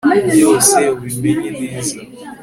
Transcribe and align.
Byose 0.33 0.79
ubimenye 0.95 1.49
neza 1.59 1.97